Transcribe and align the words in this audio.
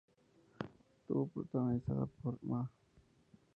Estuvo 1.01 1.27
protagonizada 1.27 2.07
por 2.23 2.35
Ma. 2.43 2.67